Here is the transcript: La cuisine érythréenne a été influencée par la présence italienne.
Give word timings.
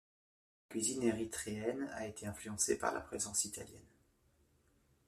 La 0.65 0.73
cuisine 0.73 1.03
érythréenne 1.03 1.87
a 1.93 2.07
été 2.07 2.25
influencée 2.25 2.75
par 2.79 2.91
la 2.91 3.01
présence 3.01 3.45
italienne. 3.45 3.85